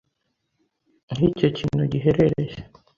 aho 1.11 1.23
icyo 1.31 1.47
kintu 1.57 1.81
giherereye 1.91 2.55